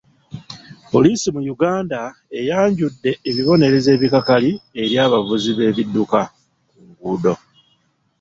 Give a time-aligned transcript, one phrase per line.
[0.91, 1.99] Poliisi mu Uganda
[2.39, 6.21] eyanjudde ebibonerezo ebikakali eri abavuzi b'ebidduka
[6.71, 7.33] ku nguudo.